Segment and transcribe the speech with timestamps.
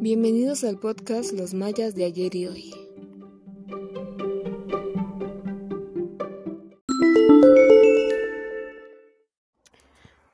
[0.00, 2.74] Bienvenidos al podcast Los Mayas de ayer y hoy.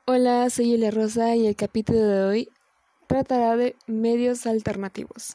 [0.05, 2.49] Hola, soy Elia Rosa y el capítulo de hoy
[3.07, 5.35] tratará de medios alternativos.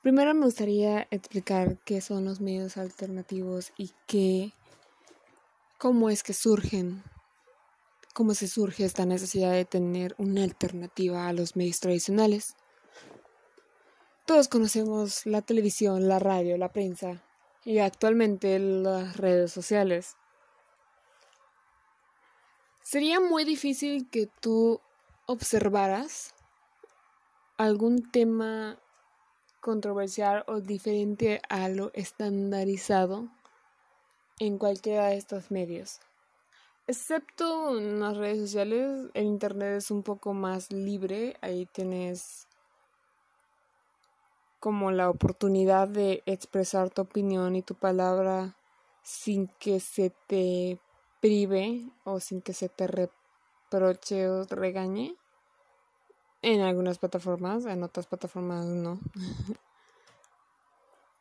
[0.00, 4.54] Primero me gustaría explicar qué son los medios alternativos y qué,
[5.76, 7.02] cómo es que surgen,
[8.14, 12.54] cómo se surge esta necesidad de tener una alternativa a los medios tradicionales.
[14.24, 17.22] Todos conocemos la televisión, la radio, la prensa
[17.64, 20.16] y actualmente las redes sociales.
[22.82, 24.80] Sería muy difícil que tú
[25.26, 26.34] observaras
[27.56, 28.78] algún tema
[29.60, 33.28] controversial o diferente a lo estandarizado
[34.38, 36.00] en cualquiera de estos medios.
[36.86, 42.46] Excepto en las redes sociales, el Internet es un poco más libre, ahí tienes
[44.60, 48.56] como la oportunidad de expresar tu opinión y tu palabra
[49.02, 50.78] sin que se te
[51.22, 55.16] prive o sin que se te reproche o regañe.
[56.42, 59.00] En algunas plataformas, en otras plataformas no.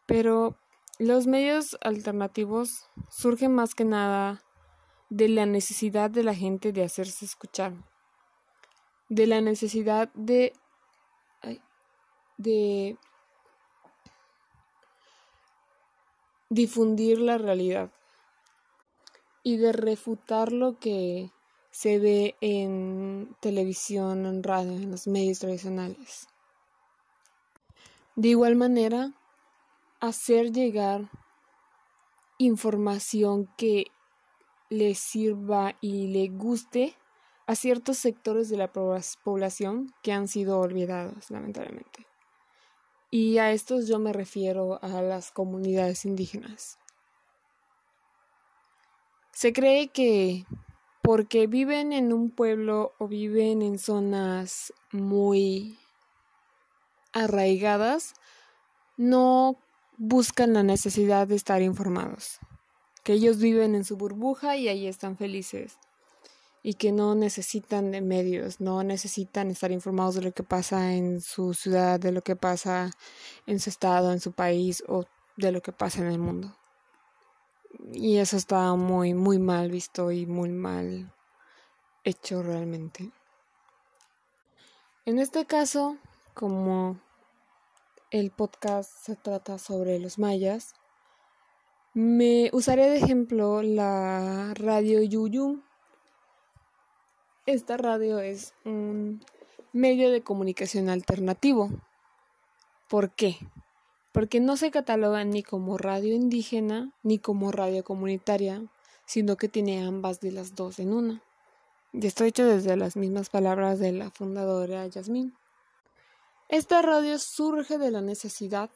[0.06, 0.58] Pero
[1.00, 4.43] los medios alternativos surgen más que nada
[5.14, 7.74] de la necesidad de la gente de hacerse escuchar,
[9.10, 10.54] de la necesidad de,
[12.38, 12.98] de
[16.50, 17.92] difundir la realidad
[19.44, 21.30] y de refutar lo que
[21.70, 26.28] se ve en televisión, en radio, en los medios tradicionales.
[28.16, 29.14] De igual manera,
[30.00, 31.12] hacer llegar
[32.40, 33.92] información que
[34.74, 36.96] le sirva y le guste
[37.48, 42.08] a ciertos sectores de la población que han sido olvidados, lamentablemente.
[43.12, 46.80] Y a estos yo me refiero a las comunidades indígenas.
[49.32, 50.46] Se cree que
[51.02, 55.78] porque viven en un pueblo o viven en zonas muy
[57.12, 58.14] arraigadas,
[58.96, 59.58] no
[59.98, 62.40] buscan la necesidad de estar informados,
[63.04, 65.78] que ellos viven en su burbuja y ahí están felices
[66.64, 71.20] y que no necesitan de medios, no necesitan estar informados de lo que pasa en
[71.20, 72.92] su ciudad, de lo que pasa
[73.46, 75.04] en su estado, en su país o
[75.36, 76.56] de lo que pasa en el mundo
[77.92, 81.14] y eso está muy, muy mal visto y muy mal
[82.04, 83.12] hecho realmente.
[85.06, 85.98] En este caso,
[86.34, 87.00] como
[88.12, 90.74] el podcast se trata sobre los mayas,
[91.94, 95.62] me usaré de ejemplo la radio Yuyu.
[97.46, 99.24] Esta radio es un
[99.72, 101.70] medio de comunicación alternativo.
[102.88, 103.38] ¿Por qué?
[104.14, 108.64] porque no se cataloga ni como radio indígena ni como radio comunitaria,
[109.06, 111.24] sino que tiene ambas de las dos en una.
[111.92, 115.36] Y esto hecho desde las mismas palabras de la fundadora Yasmín.
[116.48, 118.70] Esta radio surge de la necesidad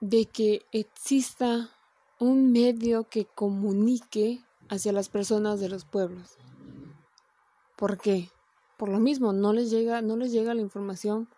[0.00, 1.70] de que exista
[2.18, 6.36] un medio que comunique hacia las personas de los pueblos.
[7.76, 8.30] ¿Por qué?
[8.76, 11.28] Por lo mismo, no les llega, no les llega la información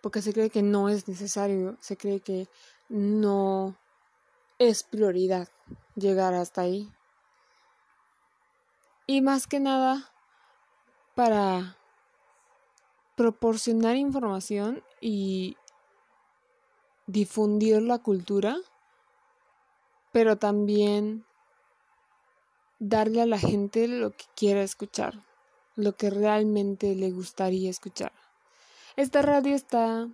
[0.00, 2.48] porque se cree que no es necesario, se cree que
[2.88, 3.76] no
[4.58, 5.48] es prioridad
[5.94, 6.90] llegar hasta ahí.
[9.06, 10.12] Y más que nada
[11.14, 11.76] para
[13.16, 15.56] proporcionar información y
[17.10, 18.56] difundir la cultura,
[20.12, 21.24] pero también
[22.78, 25.24] darle a la gente lo que quiera escuchar,
[25.76, 28.12] lo que realmente le gustaría escuchar.
[28.96, 30.08] Esta radio está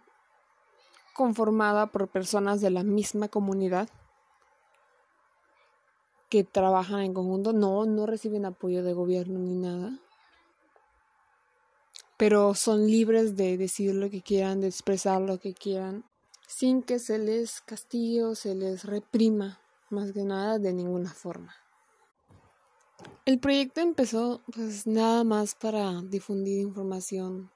[1.15, 3.89] conformada por personas de la misma comunidad
[6.29, 7.53] que trabajan en conjunto.
[7.53, 9.99] No, no reciben apoyo de gobierno ni nada.
[12.17, 16.05] Pero son libres de decir lo que quieran, de expresar lo que quieran,
[16.47, 19.61] sin que se les castigue o se les reprima,
[19.91, 21.55] más que nada de ninguna forma.
[23.25, 27.51] El proyecto empezó pues nada más para difundir información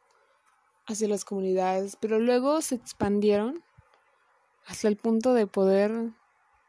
[0.87, 3.63] hacia las comunidades, pero luego se expandieron
[4.67, 6.13] hasta el punto de poder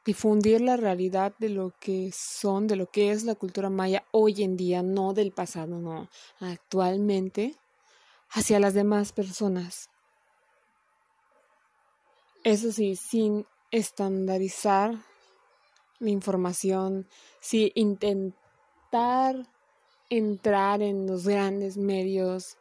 [0.05, 4.43] difundir la realidad de lo que son, de lo que es la cultura maya hoy
[4.43, 6.09] en día, no del pasado, no,
[6.39, 7.55] actualmente,
[8.29, 9.89] hacia las demás personas.
[12.43, 14.95] Eso sí, sin estandarizar
[15.99, 17.07] la información,
[17.39, 19.47] sin intentar
[20.09, 22.57] entrar en los grandes medios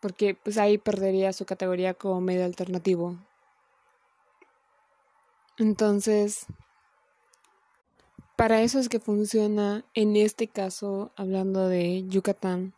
[0.00, 3.18] porque pues ahí perdería su categoría como medio alternativo.
[5.58, 6.46] Entonces,
[8.36, 12.74] para eso es que funciona, en este caso, hablando de Yucatán,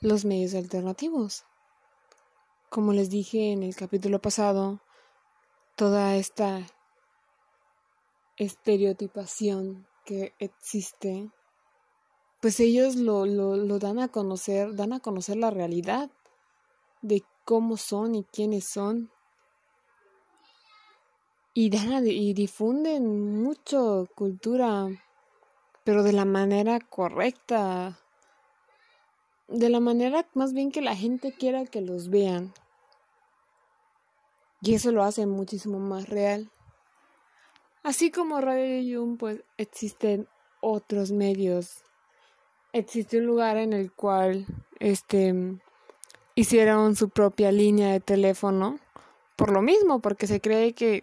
[0.00, 1.44] los medios alternativos.
[2.68, 4.80] Como les dije en el capítulo pasado,
[5.82, 6.64] toda esta
[8.36, 11.28] estereotipación que existe,
[12.40, 16.08] pues ellos lo, lo, lo dan a conocer, dan a conocer la realidad
[17.00, 19.10] de cómo son y quiénes son.
[21.52, 24.86] Y, dan, y difunden mucho cultura,
[25.82, 27.98] pero de la manera correcta,
[29.48, 32.54] de la manera más bien que la gente quiera que los vean.
[34.62, 36.48] Y eso lo hace muchísimo más real.
[37.82, 40.28] Así como Radio Yum, pues existen
[40.60, 41.82] otros medios.
[42.72, 44.46] Existe un lugar en el cual
[44.78, 45.34] este
[46.36, 48.78] hicieron su propia línea de teléfono
[49.34, 51.02] por lo mismo, porque se cree que,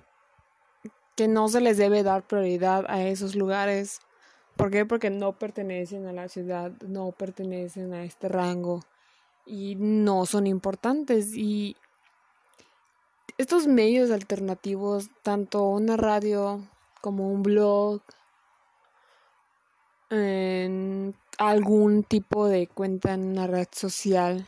[1.15, 3.99] que no se les debe dar prioridad a esos lugares.
[4.55, 4.85] ¿Por qué?
[4.85, 8.85] Porque no pertenecen a la ciudad, no pertenecen a este rango
[9.45, 11.35] y no son importantes.
[11.35, 11.75] Y
[13.39, 16.61] estos medios alternativos, tanto una radio
[16.99, 18.01] como un blog,
[20.09, 24.45] en algún tipo de cuenta en una red social,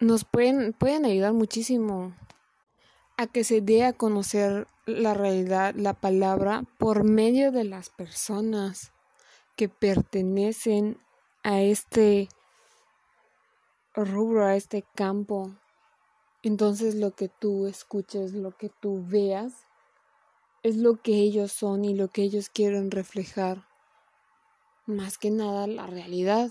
[0.00, 2.14] nos pueden, pueden ayudar muchísimo
[3.18, 8.92] a que se dé a conocer la realidad, la palabra, por medio de las personas
[9.56, 10.96] que pertenecen
[11.42, 12.30] a este
[14.04, 15.50] rubro, a este campo.
[16.42, 19.66] Entonces lo que tú escuches, lo que tú veas,
[20.62, 23.66] es lo que ellos son y lo que ellos quieren reflejar.
[24.86, 26.50] Más que nada la realidad,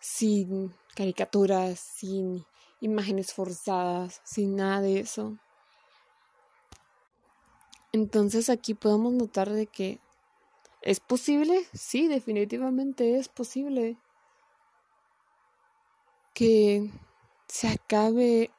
[0.00, 2.44] sin caricaturas, sin
[2.80, 5.38] imágenes forzadas, sin nada de eso.
[7.92, 10.00] Entonces aquí podemos notar de que
[10.80, 13.98] es posible, sí, definitivamente es posible
[16.34, 16.90] que
[17.48, 18.50] se acabe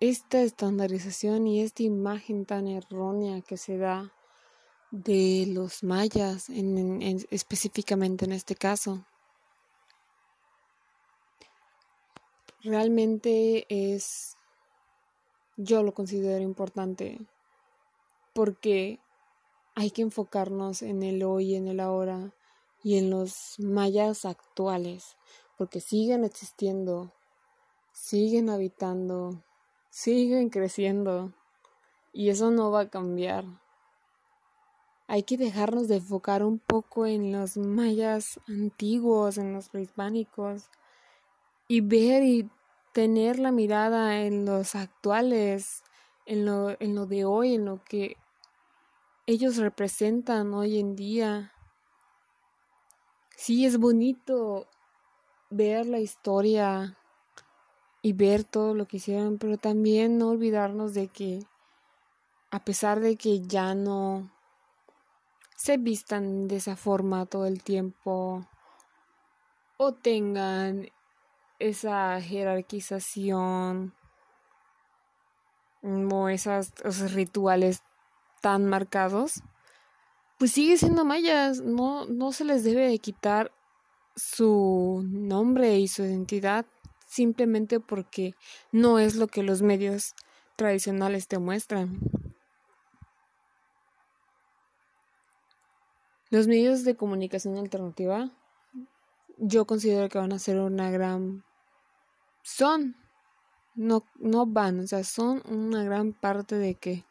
[0.00, 4.12] esta estandarización y esta imagen tan errónea que se da
[4.90, 9.04] de los mayas, en, específicamente en este caso.
[12.62, 14.36] Realmente es,
[15.56, 17.18] yo lo considero importante
[18.32, 19.00] porque
[19.74, 22.34] hay que enfocarnos en el hoy, en el ahora
[22.82, 25.16] y en los mayas actuales,
[25.58, 27.12] porque siguen existiendo,
[27.92, 29.42] siguen habitando,
[29.90, 31.34] siguen creciendo
[32.12, 33.44] y eso no va a cambiar.
[35.08, 40.70] Hay que dejarnos de enfocar un poco en los mayas antiguos, en los prehispánicos
[41.66, 42.48] y ver y
[42.92, 45.82] tener la mirada en los actuales,
[46.24, 48.16] en lo, en lo de hoy, en lo que
[49.26, 51.52] ellos representan hoy en día.
[53.36, 54.68] Sí, es bonito
[55.50, 56.96] ver la historia
[58.02, 61.40] y ver todo lo que hicieron, pero también no olvidarnos de que
[62.50, 64.30] a pesar de que ya no
[65.56, 68.46] se vistan de esa forma todo el tiempo
[69.76, 70.88] o tengan
[71.58, 73.94] esa jerarquización
[75.82, 77.82] o esas, esos rituales
[78.40, 79.42] tan marcados,
[80.38, 83.52] pues sigue siendo mayas, no, no se les debe de quitar
[84.18, 86.66] su nombre y su identidad
[87.06, 88.34] simplemente porque
[88.72, 90.14] no es lo que los medios
[90.56, 91.98] tradicionales te muestran.
[96.30, 98.30] Los medios de comunicación alternativa
[99.38, 101.44] yo considero que van a ser una gran
[102.42, 102.96] son
[103.74, 107.04] no no van, o sea, son una gran parte de que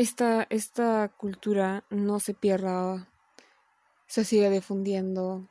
[0.00, 3.06] esta, esta cultura no se pierda,
[4.10, 5.48] se siga difundiendo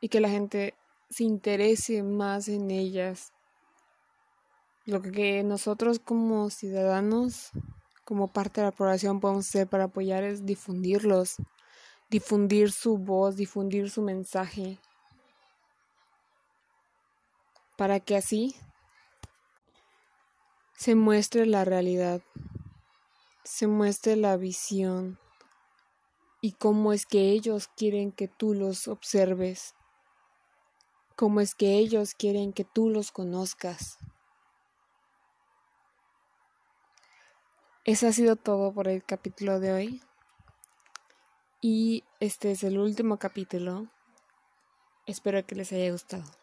[0.00, 0.72] y que la gente
[1.10, 3.34] se interese más en ellas.
[4.86, 7.50] Lo que nosotros como ciudadanos,
[8.06, 11.36] como parte de la población podemos hacer para apoyar es difundirlos,
[12.08, 14.78] difundir su voz, difundir su mensaje,
[17.76, 18.56] para que así
[20.74, 22.22] se muestre la realidad
[23.44, 25.18] se muestre la visión
[26.40, 29.74] y cómo es que ellos quieren que tú los observes,
[31.16, 33.98] cómo es que ellos quieren que tú los conozcas.
[37.84, 40.02] Eso ha sido todo por el capítulo de hoy.
[41.60, 43.88] Y este es el último capítulo
[45.10, 46.39] Espero que les haya gustado.